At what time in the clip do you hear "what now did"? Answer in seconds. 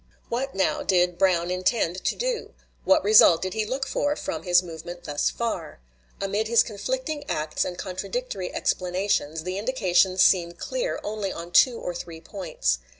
0.29-1.19